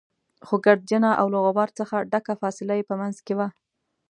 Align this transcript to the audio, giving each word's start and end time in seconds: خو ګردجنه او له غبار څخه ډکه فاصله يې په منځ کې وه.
خو 0.47 0.55
ګردجنه 0.65 1.11
او 1.21 1.27
له 1.33 1.39
غبار 1.45 1.69
څخه 1.79 1.95
ډکه 2.11 2.33
فاصله 2.41 2.73
يې 2.79 2.83
په 2.89 2.95
منځ 3.01 3.15
کې 3.25 3.33
وه. 3.37 3.47